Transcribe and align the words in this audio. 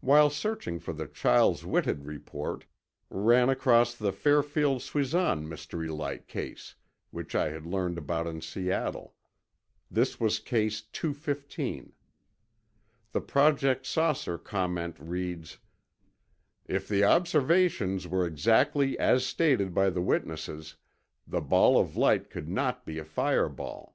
While 0.00 0.30
searching 0.30 0.80
for 0.80 0.92
the 0.92 1.06
Chiles 1.06 1.64
Whitted 1.64 2.04
report, 2.04 2.64
ran 3.08 3.48
across 3.48 3.94
the 3.94 4.10
Fairfield 4.10 4.80
Suisan 4.82 5.46
mystery 5.48 5.86
light 5.86 6.26
case, 6.26 6.74
which 7.12 7.36
I 7.36 7.50
had 7.50 7.66
learned 7.66 7.96
about 7.96 8.26
in 8.26 8.40
Seattle. 8.40 9.14
This 9.88 10.18
was 10.18 10.40
Case 10.40 10.80
215. 10.82 11.92
The 13.12 13.20
Project 13.20 13.86
"Saucer" 13.86 14.38
comment 14.38 14.98
reads: 14.98 15.58
"If 16.66 16.88
the 16.88 17.04
observations 17.04 18.08
were 18.08 18.26
exactly 18.26 18.98
as 18.98 19.24
stated 19.24 19.72
by 19.72 19.88
the 19.90 20.02
witnesses, 20.02 20.74
the 21.28 21.40
ball 21.40 21.78
of 21.80 21.96
light 21.96 22.28
could 22.28 22.48
not 22.48 22.84
be 22.84 22.98
a 22.98 23.04
fireball. 23.04 23.94